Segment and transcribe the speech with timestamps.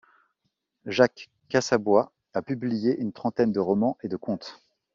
[0.87, 4.59] Jacques Cassabois a publié une trentaine de romans et de contes.